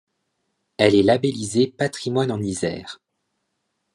Elle 0.77 0.95
est 0.95 1.03
labellisée 1.03 1.67
Patrimoine 1.67 2.31
en 2.31 2.41
Isère. 2.41 2.99